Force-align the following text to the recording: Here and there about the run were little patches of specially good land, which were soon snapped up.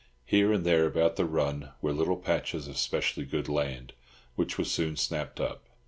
Here 0.25 0.51
and 0.51 0.65
there 0.65 0.87
about 0.87 1.15
the 1.15 1.25
run 1.25 1.73
were 1.79 1.93
little 1.93 2.17
patches 2.17 2.67
of 2.67 2.79
specially 2.79 3.23
good 3.23 3.47
land, 3.47 3.93
which 4.35 4.57
were 4.57 4.63
soon 4.65 4.95
snapped 4.97 5.39
up. 5.39 5.63